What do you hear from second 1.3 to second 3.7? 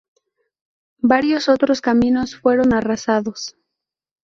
otros caminos fueron arrasados.